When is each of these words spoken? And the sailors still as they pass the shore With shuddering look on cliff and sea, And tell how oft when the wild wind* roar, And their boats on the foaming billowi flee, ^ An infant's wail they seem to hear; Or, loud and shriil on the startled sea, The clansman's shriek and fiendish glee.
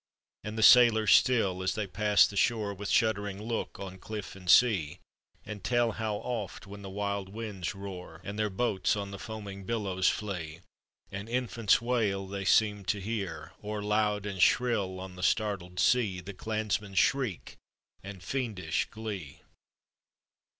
And 0.43 0.57
the 0.57 0.63
sailors 0.63 1.13
still 1.13 1.61
as 1.61 1.75
they 1.75 1.85
pass 1.85 2.25
the 2.25 2.35
shore 2.35 2.73
With 2.73 2.89
shuddering 2.89 3.39
look 3.39 3.79
on 3.79 3.99
cliff 3.99 4.35
and 4.35 4.49
sea, 4.49 4.97
And 5.45 5.63
tell 5.63 5.91
how 5.91 6.15
oft 6.15 6.65
when 6.65 6.81
the 6.81 6.89
wild 6.89 7.29
wind* 7.29 7.75
roar, 7.75 8.19
And 8.23 8.39
their 8.39 8.49
boats 8.49 8.95
on 8.95 9.11
the 9.11 9.19
foaming 9.19 9.63
billowi 9.63 10.09
flee, 10.09 10.61
^ 10.61 10.61
An 11.15 11.27
infant's 11.27 11.79
wail 11.83 12.25
they 12.25 12.45
seem 12.45 12.83
to 12.85 12.99
hear; 12.99 13.51
Or, 13.61 13.83
loud 13.83 14.25
and 14.25 14.39
shriil 14.41 14.99
on 14.99 15.17
the 15.17 15.21
startled 15.21 15.79
sea, 15.79 16.19
The 16.19 16.33
clansman's 16.33 16.97
shriek 16.97 17.57
and 18.03 18.23
fiendish 18.23 18.85
glee. 18.89 19.41